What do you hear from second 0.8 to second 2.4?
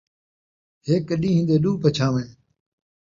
ہک ݙین٘ہہ دے ݙو پچھان٘ویں